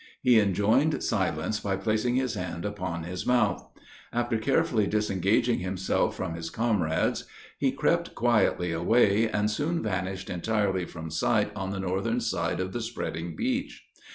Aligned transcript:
He 0.23 0.39
enjoined 0.39 1.03
silence 1.03 1.59
by 1.59 1.75
placing 1.75 2.15
his 2.15 2.33
hand 2.33 2.65
upon 2.65 3.03
his 3.03 3.23
mouth. 3.27 3.67
After 4.11 4.39
carefully 4.39 4.87
disengaging 4.87 5.59
himself 5.59 6.15
from 6.15 6.33
his 6.33 6.49
comrades, 6.49 7.25
he 7.59 7.71
crept 7.71 8.15
quietly 8.15 8.71
away, 8.71 9.29
and 9.29 9.51
soon 9.51 9.83
vanished 9.83 10.27
entirely 10.31 10.85
from 10.85 11.11
sight 11.11 11.51
on 11.55 11.69
the 11.69 11.79
northern 11.79 12.19
side 12.19 12.59
of 12.59 12.73
the 12.73 12.81
spreading 12.81 13.35
beech. 13.35 13.85